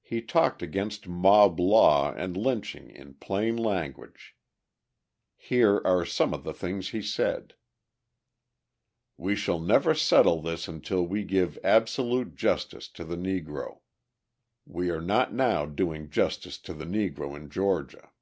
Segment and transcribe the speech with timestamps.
[0.00, 4.34] He talked against mob law and lynching in plain language.
[5.36, 7.56] Here are some of the things he said:
[9.18, 13.80] "We shall never settle this until we give absolute justice to the Negro.
[14.64, 18.12] We are not now doing justice to the Negro in Georgia.